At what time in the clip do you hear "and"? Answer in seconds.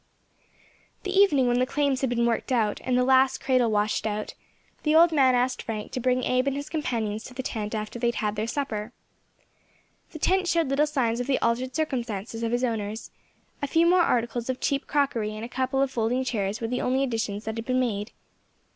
2.83-2.97, 6.47-6.55, 15.35-15.45